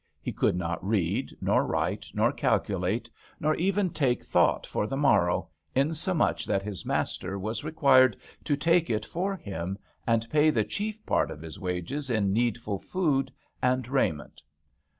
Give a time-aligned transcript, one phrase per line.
[0.19, 3.07] He could not read, nor write, nor calculate,
[3.39, 8.89] nor even take thought for the morrow, insomuch that his master was required to take
[8.89, 9.77] it for him,
[10.07, 14.41] and pay the chief part of his wages in needful food and raiment.